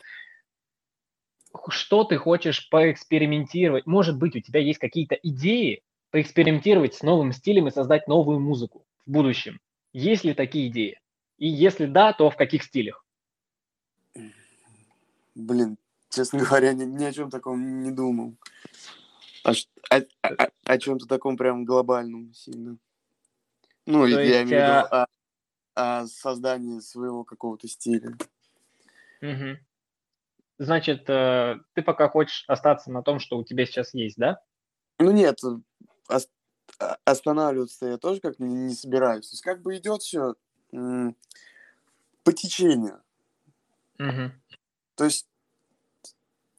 [1.69, 3.85] Что ты хочешь поэкспериментировать?
[3.85, 8.85] Может быть, у тебя есть какие-то идеи поэкспериментировать с новым стилем и создать новую музыку
[9.05, 9.59] в будущем?
[9.93, 10.99] Есть ли такие идеи?
[11.37, 13.03] И если да, то в каких стилях?
[15.35, 15.77] Блин,
[16.09, 18.35] честно говоря, ни, ни о чем таком не думал.
[19.43, 19.53] А,
[19.89, 22.77] о, о, о чем-то таком прям глобальном сильно.
[23.85, 25.07] Ну, То я есть, имею в виду а...
[25.75, 28.17] о, о создании своего какого-то стиля.
[29.21, 29.57] Угу.
[30.59, 34.41] Значит, э, ты пока хочешь остаться на том, что у тебя сейчас есть, да?
[34.99, 35.39] Ну нет,
[36.09, 36.31] ост-
[37.05, 39.29] останавливаться я тоже как не, собираюсь.
[39.29, 40.35] То есть как бы идет все
[40.71, 43.01] по течению.
[43.99, 44.31] Угу.
[44.95, 45.27] То есть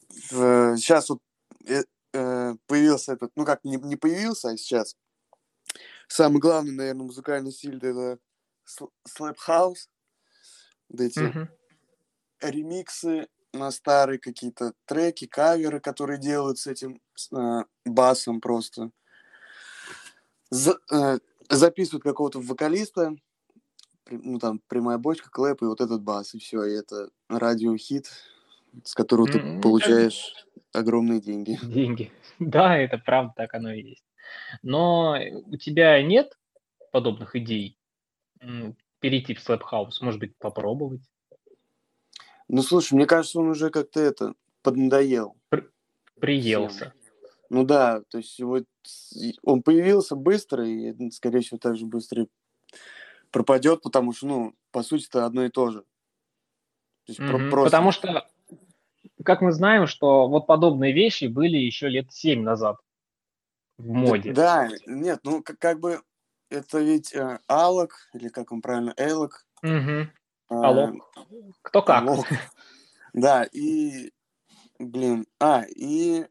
[0.08, 1.20] сейчас вот
[1.66, 1.82] э,
[2.14, 4.96] э, появился этот, ну как, не, не появился, а сейчас
[6.08, 8.18] самый главный, наверное, музыкальный стиль это
[8.64, 9.88] слэп хаус.
[10.88, 11.48] Вот эти mm-hmm.
[12.40, 17.00] ремиксы на старые какие-то треки, каверы, которые делают с этим
[17.32, 18.90] э, басом просто.
[20.50, 23.14] За, э, записывают какого-то вокалиста,
[24.10, 28.10] ну там прямая бочка, клэп и вот этот бас, и все, и это радиохит,
[28.84, 29.60] с которого ты mm-hmm.
[29.60, 31.58] получаешь огромные деньги.
[31.62, 32.12] Деньги.
[32.38, 34.04] Да, это правда, так оно и есть.
[34.62, 36.38] Но у тебя нет
[36.92, 37.76] подобных идей
[39.00, 39.98] перейти в House?
[40.00, 41.02] Может быть, попробовать?
[42.52, 45.36] Ну, слушай, мне кажется, он уже как-то это поднадоел.
[45.50, 45.68] При-
[46.18, 46.92] приелся.
[47.48, 48.64] Ну да, то есть вот
[49.42, 52.26] он появился быстро и, скорее всего, так же быстро
[53.30, 55.80] пропадет, потому что, ну, по сути, это одно и то же.
[55.80, 57.50] То есть mm-hmm.
[57.50, 57.70] просто...
[57.70, 58.28] Потому что,
[59.24, 62.78] как мы знаем, что вот подобные вещи были еще лет семь назад
[63.78, 64.32] в моде.
[64.32, 66.00] Да, нет, ну как, как бы
[66.50, 69.46] это ведь э, Алок, или как он правильно, Элок.
[69.62, 70.08] Угу.
[70.50, 70.94] Алок.
[71.62, 72.02] Кто как.
[72.02, 72.26] Алок.
[73.12, 74.12] Да, и,
[74.78, 76.26] блин, а, и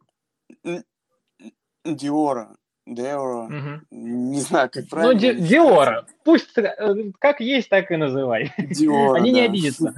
[1.85, 2.55] Диора.
[2.85, 3.43] Диора.
[3.45, 3.85] Угу.
[3.91, 5.13] Не знаю, как ну, правильно.
[5.13, 6.07] Ну, Ди- Диора.
[6.23, 8.53] Пусть э, как есть, так и называй.
[8.57, 9.39] Диора, Они да.
[9.39, 9.93] не обидятся.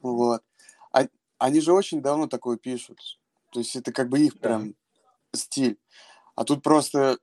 [0.00, 0.42] Вот.
[0.92, 1.06] А,
[1.38, 2.98] они же очень давно такое пишут.
[3.52, 4.74] То есть это как бы их прям
[5.34, 5.78] стиль.
[6.36, 7.18] А тут просто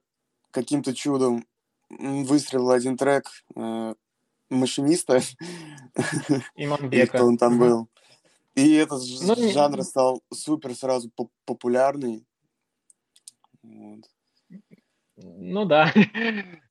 [0.51, 1.45] каким-то чудом
[1.89, 3.95] выстрелил один трек э,
[4.50, 5.22] машиниста.
[6.56, 7.24] Имамбека.
[7.24, 7.88] он там был.
[8.56, 11.12] И этот ну, жанр стал супер сразу
[11.46, 12.26] популярный.
[13.62, 14.04] Вот.
[15.18, 15.92] Ну да.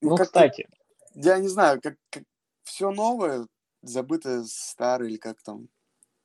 [0.01, 0.69] Ну, ну кстати.
[1.15, 2.25] Я не знаю, как, как
[2.65, 3.47] все новое,
[3.83, 5.69] забытое старое, или как там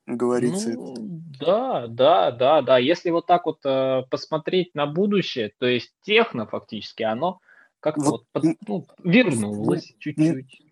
[0.06, 0.70] говорится.
[0.70, 2.78] Ну, да, да, да, да.
[2.78, 7.40] Если вот так вот э, посмотреть на будущее, то есть техно фактически, оно
[7.80, 10.62] как-то вот, вот под, ну, вернулось чуть-чуть.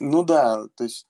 [0.00, 1.06] Ну да, то есть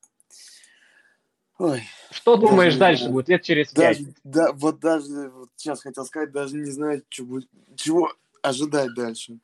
[1.59, 3.98] Ой, что думаешь даже, дальше будет лет через пять?
[4.22, 7.40] Да, вот даже вот сейчас хотел сказать, даже не знаю, чего,
[7.74, 9.38] чего ожидать дальше.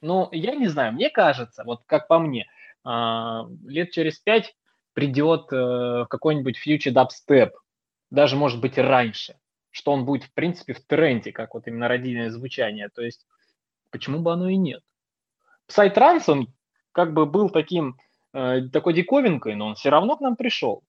[0.00, 2.50] Ну, я не знаю, мне кажется, вот как по мне,
[2.82, 4.56] а, лет через пять
[4.92, 7.54] придет э, какой-нибудь фьючер дабстеп,
[8.10, 9.38] даже, может быть, раньше,
[9.70, 12.88] что он будет, в принципе, в тренде, как вот именно родильное звучание.
[12.88, 13.24] То есть,
[13.90, 14.82] почему бы оно и нет?
[15.68, 16.52] Psytrance, он
[16.90, 17.96] как бы был таким,
[18.32, 20.82] э, такой диковинкой, но он все равно к нам пришел.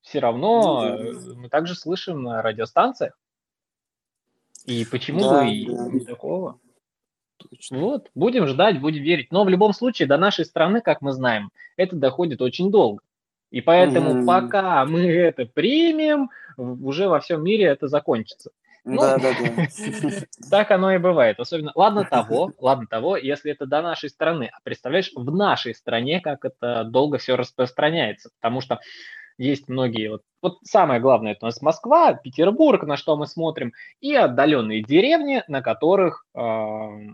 [0.00, 1.34] Все равно ну, да.
[1.34, 3.18] мы также слышим на радиостанциях.
[4.66, 5.88] И почему да, бы и да.
[5.88, 6.58] не такого?
[7.38, 7.78] Точно.
[7.78, 9.32] Вот, будем ждать, будем верить.
[9.32, 13.02] Но в любом случае до нашей страны, как мы знаем, это доходит очень долго.
[13.50, 14.26] И поэтому mm.
[14.26, 18.50] пока мы это примем, уже во всем мире это закончится.
[18.84, 19.66] Да, да, да.
[20.50, 21.40] Так оно и бывает.
[21.40, 24.50] Особенно, ладно того, ладно того, если это до нашей страны.
[24.52, 28.30] А представляешь, в нашей стране, как это долго все распространяется.
[28.40, 28.80] Потому что
[29.38, 33.72] есть многие, вот, вот самое главное, это у нас Москва, Петербург, на что мы смотрим,
[34.00, 37.10] и отдаленные деревни, на которых, э, в,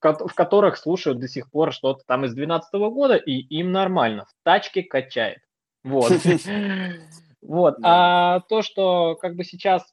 [0.00, 4.44] в которых слушают до сих пор что-то там из 12 года, и им нормально, в
[4.44, 5.38] тачке качает.
[5.82, 6.12] Вот.
[7.42, 7.76] Вот.
[7.82, 9.91] А то, что как бы сейчас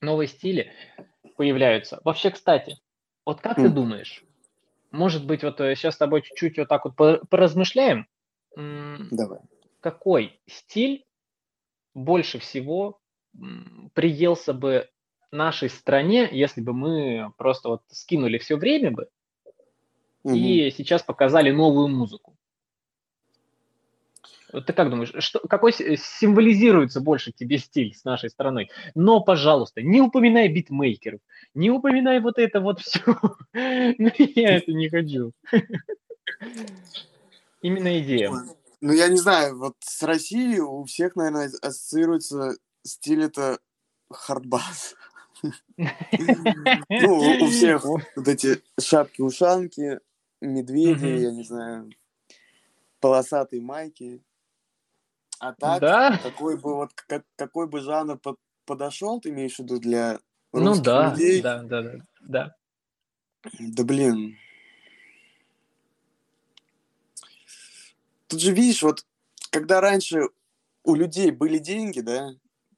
[0.00, 0.72] новые стили
[1.36, 2.00] появляются.
[2.04, 2.76] Вообще, кстати,
[3.24, 4.24] вот как ты думаешь,
[4.90, 6.96] может быть, вот сейчас э, с тобой чуть-чуть вот так вот
[7.28, 8.06] поразмышляем?
[8.56, 9.40] Давай
[9.80, 11.04] какой стиль
[11.94, 13.00] больше всего
[13.94, 14.88] приелся бы
[15.30, 19.08] нашей стране, если бы мы просто вот скинули все время бы
[20.22, 20.34] угу.
[20.34, 22.36] и сейчас показали новую музыку?
[24.52, 28.70] Вот ты как думаешь, что, какой символизируется больше тебе стиль с нашей страной?
[28.94, 31.20] Но, пожалуйста, не упоминай битмейкеров,
[31.54, 33.00] не упоминай вот это вот все.
[33.52, 35.32] Ну, я это не хочу.
[37.62, 38.30] Именно идея.
[38.80, 43.58] Ну, я не знаю, вот с Россией у всех, наверное, ассоциируется стиль это
[44.10, 44.94] хардбас.
[45.76, 50.00] Ну, у всех вот эти шапки-ушанки,
[50.40, 51.90] медведи, я не знаю,
[53.00, 54.20] полосатые майки.
[55.40, 56.18] А так, да?
[56.22, 56.90] какой бы вот
[57.36, 58.18] какой бы жанр
[58.64, 60.18] подошел, ты имеешь в виду для
[60.52, 61.42] ну русских ну, да, людей?
[61.42, 62.54] Да, да, да, да.
[63.58, 64.36] Да блин,
[68.28, 69.04] Тут же видишь, вот
[69.50, 70.28] когда раньше
[70.84, 72.30] у людей были деньги, да,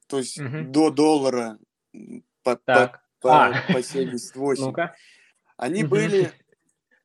[0.07, 0.63] то есть угу.
[0.63, 1.59] до доллара
[2.43, 3.03] по, так.
[3.19, 3.73] по, а.
[3.73, 4.73] по 78, ну
[5.57, 6.31] они были,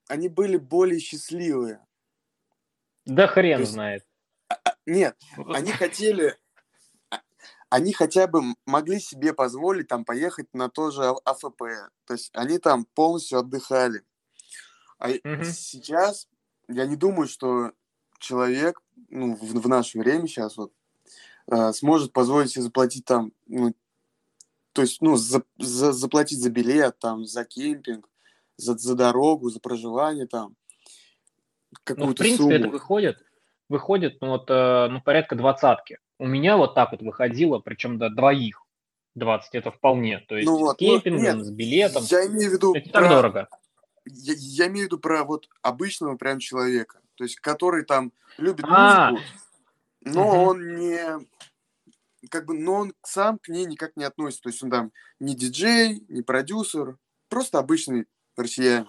[0.09, 1.81] они были более счастливые.
[3.05, 4.06] Да хрен есть, знает.
[4.87, 6.39] А, а, нет, они хотели,
[7.71, 11.63] они хотя бы могли себе позволить там поехать на то же АФП.
[12.07, 14.03] То есть они там полностью отдыхали.
[14.99, 15.45] А угу.
[15.45, 16.29] сейчас
[16.69, 17.73] я не думаю, что
[18.19, 20.73] человек, ну, в, в наше время сейчас вот,
[21.51, 23.75] э, сможет позволить себе заплатить там, ну,
[24.73, 28.09] то есть, ну, за, за, заплатить за билет, там, за кемпинг,
[28.57, 30.57] за, за дорогу, за проживание там,
[31.85, 32.55] какую-то ну, в принципе, сумму.
[32.55, 33.26] это выходит,
[33.69, 35.99] выходит, ну, вот, э, ну, порядка двадцатки.
[36.19, 38.63] У меня вот так вот выходило, причем до двоих.
[39.15, 40.19] 20 это вполне.
[40.29, 42.05] То есть ну, вот, с ну, кемпингом, нет, с билетом.
[42.05, 43.01] Я имею в виду это про...
[43.01, 43.49] так дорого.
[44.05, 48.65] Я, я имею в виду про вот обычного прям человека то есть который там любит
[48.69, 49.11] а.
[49.11, 49.27] музыку,
[50.03, 50.51] но угу.
[50.51, 51.27] он не
[52.29, 55.37] как бы, но он сам к ней никак не относится, то есть он там не
[55.37, 56.99] диджей, не продюсер,
[57.29, 58.89] просто обычный россиянин.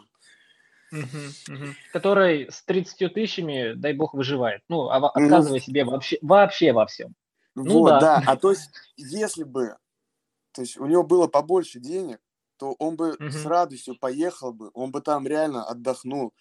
[0.91, 1.65] Угу, угу.
[1.91, 4.62] Который с 30 тысячами, дай бог, выживает.
[4.69, 7.13] Ну, а отказывая ну, себе вообще, вообще во всем.
[7.56, 8.00] Ну, вот, да.
[8.00, 8.23] да.
[8.26, 9.76] А то есть, если бы
[10.54, 12.19] то есть у него было побольше денег,
[12.58, 13.30] то он бы угу.
[13.30, 16.34] с радостью поехал бы, он бы там реально отдохнул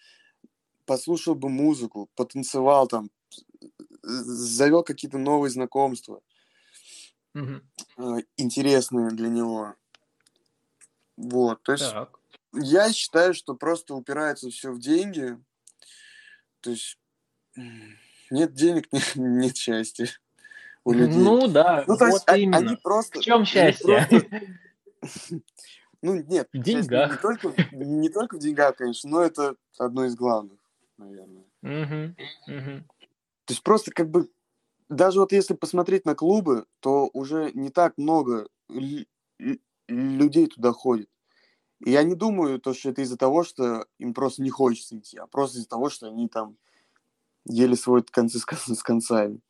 [0.87, 3.11] послушал бы музыку, потанцевал там,
[4.03, 6.21] завел какие-то новые знакомства,
[7.35, 7.61] угу.
[8.37, 9.75] интересные для него.
[11.17, 12.19] Вот, то есть так.
[12.57, 15.39] Я считаю, что просто упирается все в деньги.
[16.61, 16.99] То есть
[18.31, 20.09] нет денег, нет, нет счастья.
[20.85, 21.19] у людей.
[21.19, 22.59] Ну да, ну, то вот есть именно.
[22.59, 24.07] Они просто, в чем счастье?
[24.09, 25.41] Просто...
[26.03, 27.13] Ну нет, в деньгах.
[27.13, 30.59] Не только, не только в деньгах, конечно, но это одно из главных,
[30.99, 31.45] наверное.
[31.63, 32.85] Угу, угу.
[33.47, 34.29] То есть просто как бы
[34.89, 38.47] даже вот если посмотреть на клубы, то уже не так много
[39.89, 41.09] людей туда ходит.
[41.85, 45.19] И я не думаю, то, что это из-за того, что им просто не хочется идти,
[45.19, 46.57] а просто из-за того, что они там
[47.45, 49.41] еле сводят концы с концами.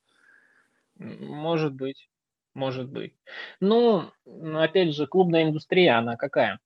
[0.99, 2.09] Может быть,
[2.55, 3.15] может быть.
[3.61, 4.11] Ну,
[4.55, 6.59] опять же, клубная индустрия, она какая?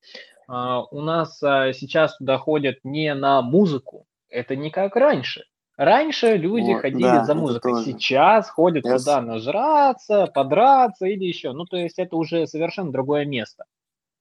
[0.47, 5.45] А, у нас а, сейчас туда ходят не на музыку, это не как раньше.
[5.77, 8.99] Раньше люди вот, ходили да, за музыкой, сейчас ходят yes.
[8.99, 11.53] туда нажраться, подраться или еще.
[11.53, 13.65] Ну, то есть это уже совершенно другое место.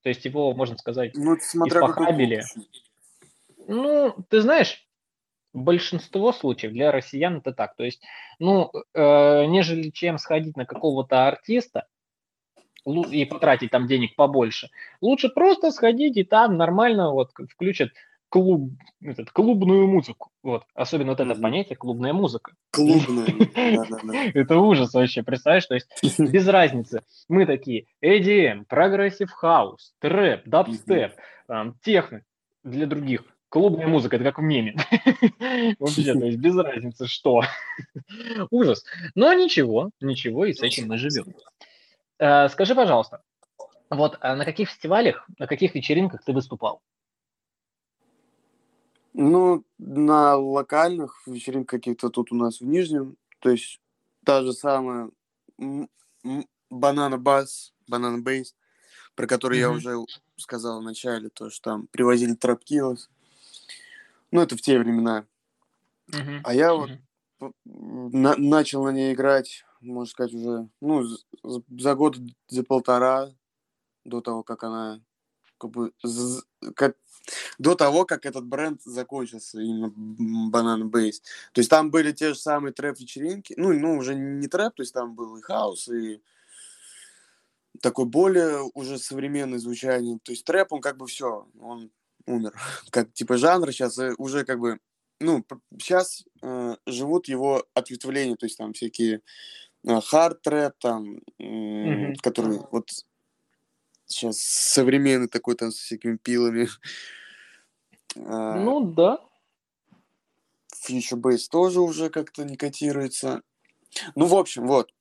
[0.02, 2.44] То есть его, можно сказать, ну, испохабили.
[3.68, 4.88] Ну, ты знаешь,
[5.54, 7.76] большинство случаев для россиян это так.
[7.76, 8.02] То есть,
[8.40, 11.88] ну, э, нежели чем сходить на какого-то артиста
[12.86, 14.70] и потратить там денег побольше,
[15.02, 17.90] лучше просто сходить и там нормально вот включат
[18.30, 20.32] клуб, этот, клубную музыку.
[20.44, 20.64] Вот.
[20.74, 22.54] Особенно вот это понятие клубная музыка.
[22.72, 23.26] Клубная.
[24.34, 25.66] Это ужас вообще, представляешь?
[25.66, 25.90] То есть
[26.20, 27.04] без разницы.
[27.28, 31.14] Мы такие EDM, progressive house, trap, дабстеп,
[31.82, 32.24] техно
[32.64, 34.76] для других клубная музыка, это как в меме.
[35.80, 37.42] Вообще, то есть без разницы, что.
[38.52, 38.86] Ужас.
[39.16, 41.34] Но ничего, ничего, и с этим мы живем.
[42.20, 43.22] Э, скажи, пожалуйста,
[43.90, 46.82] вот а на каких фестивалях, на каких вечеринках ты выступал?
[49.14, 53.82] Ну, на локальных вечеринках каких-то тут у нас в Нижнем, то есть
[54.24, 55.10] та же самая
[56.70, 58.56] Банана Бас, Банана Бейс,
[59.16, 59.62] про который mm-hmm.
[59.62, 60.06] я уже
[60.38, 63.10] сказал в начале, то, что там привозили Трапкилос.
[64.32, 65.26] Ну, это в те времена.
[66.12, 66.42] Uh-huh.
[66.44, 67.00] А я uh-huh.
[67.40, 71.04] вот на- начал на ней играть, можно сказать, уже ну,
[71.44, 72.18] за год,
[72.48, 73.32] за полтора
[74.06, 75.02] до того, как она
[75.60, 75.92] как бы
[76.76, 76.96] как,
[77.58, 79.94] до того, как этот бренд закончился, именно
[80.52, 81.22] Banana Base.
[81.54, 84.94] То есть там были те же самые трэп-вечеринки, ну, ну, уже не трэп, то есть
[84.94, 86.22] там был и хаос, и
[87.82, 90.20] такой более уже современное звучание.
[90.24, 91.92] То есть trap, он как бы все, он
[92.26, 92.54] умер.
[92.92, 94.80] Как типа жанр сейчас э, уже как бы,
[95.20, 95.46] ну,
[95.80, 99.22] сейчас э, живут его ответвления, то есть там всякие
[99.86, 102.16] э, hard trap, там, mm-hmm.
[102.22, 102.90] который вот
[104.10, 106.68] сейчас современный такой там с всякими пилами.
[108.16, 109.20] А, ну да.
[110.88, 113.42] Future Bass тоже уже как-то не котируется.
[114.16, 114.94] Ну, в общем, вот.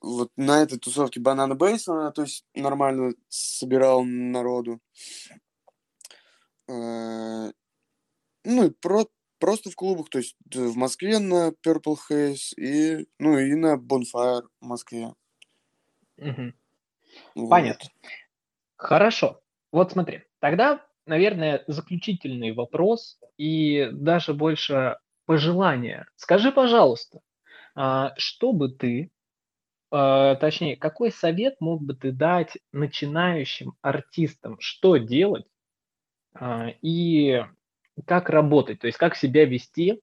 [0.00, 4.80] Вот на этой тусовке Banana Bass, она, то есть, нормально собирал народу.
[6.68, 7.52] Э,
[8.44, 9.06] ну, и про,
[9.38, 14.48] просто в клубах, то есть в Москве на Purple Haze и, ну, и на Bonfire
[14.60, 15.14] в Москве.
[16.16, 16.52] Угу.
[17.34, 17.50] Вот.
[17.50, 17.90] Понятно.
[18.80, 19.40] Хорошо.
[19.72, 26.06] Вот смотри, тогда, наверное, заключительный вопрос и даже больше пожелания.
[26.16, 27.20] Скажи, пожалуйста,
[27.74, 29.10] а, что бы ты,
[29.90, 35.46] а, точнее, какой совет мог бы ты дать начинающим артистам, что делать,
[36.34, 37.44] а, и
[38.06, 40.00] как работать, то есть как себя вести,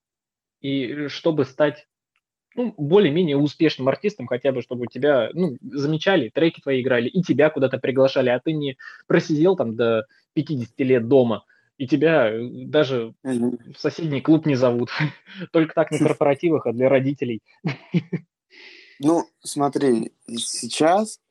[0.62, 1.88] и чтобы стать
[2.58, 7.52] ну, более-менее успешным артистом, хотя бы, чтобы тебя ну, замечали, треки твои играли, и тебя
[7.52, 11.46] куда-то приглашали, а ты не просидел там до 50 лет дома,
[11.78, 14.90] и тебя э, даже в соседний клуб не зовут.
[15.52, 17.42] Только так на корпоративах, а для родителей.
[19.00, 21.22] Ну, смотри, сейчас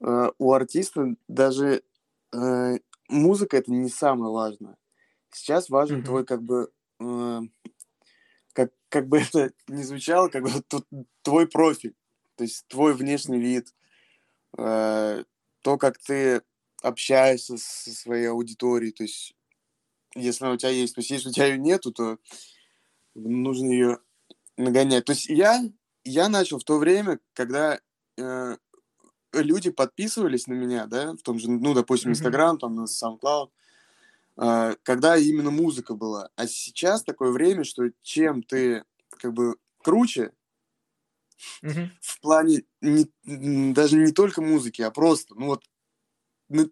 [0.00, 1.82] э, у артиста даже
[2.32, 4.76] э, музыка это не самое важное.
[5.32, 6.04] Сейчас важен mm-hmm.
[6.04, 7.40] твой как бы э,
[8.58, 10.84] как как бы это не звучало, как бы тут
[11.22, 11.94] твой профиль,
[12.34, 13.72] то есть твой внешний вид,
[14.56, 15.24] э,
[15.62, 16.42] то, как ты
[16.82, 19.36] общаешься со своей аудиторией, то есть
[20.16, 22.18] если она у тебя есть, то есть если у тебя ее нету, то
[23.14, 23.98] нужно ее
[24.56, 25.04] нагонять.
[25.04, 25.62] То есть я
[26.04, 27.78] я начал в то время, когда
[28.16, 28.56] э,
[29.32, 32.58] люди подписывались на меня, да, в том же, ну, допустим, Инстаграм, mm-hmm.
[32.58, 33.50] там, на SoundCloud, э,
[34.38, 36.30] когда именно музыка была.
[36.36, 40.32] А сейчас такое время, что чем ты, как бы, круче,
[41.62, 41.88] mm-hmm.
[42.00, 43.10] в плане не,
[43.72, 45.64] даже не только музыки, а просто, ну, вот,
[46.48, 46.70] на,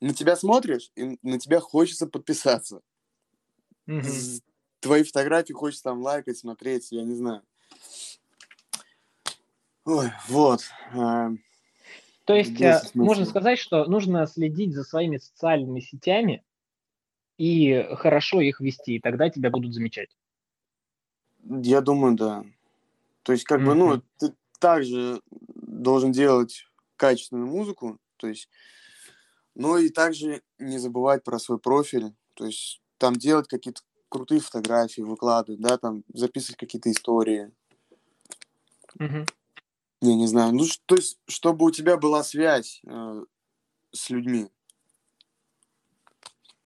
[0.00, 2.82] на тебя смотришь, и на тебя хочется подписаться.
[3.88, 4.42] Mm-hmm.
[4.80, 7.42] Твои фотографии хочется там лайкать, смотреть, я не знаю.
[9.84, 10.60] Ой, вот.
[10.94, 11.30] Э,
[12.26, 16.44] то есть э, можно сказать, что нужно следить за своими социальными сетями
[17.40, 20.10] и хорошо их вести, и тогда тебя будут замечать.
[21.42, 22.44] Я думаю, да.
[23.22, 23.64] То есть, как mm-hmm.
[23.64, 26.66] бы, ну, ты также должен делать
[26.96, 28.50] качественную музыку, то есть,
[29.54, 33.80] но и также не забывать про свой профиль, то есть там делать какие-то
[34.10, 37.50] крутые фотографии, выкладывать, да, там записывать какие-то истории.
[38.98, 39.30] Mm-hmm.
[40.02, 43.24] Я не знаю, ну, то есть, чтобы у тебя была связь э,
[43.92, 44.50] с людьми.